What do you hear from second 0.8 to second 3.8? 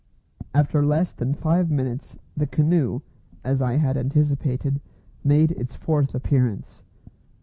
less than five minutes the canoe, as I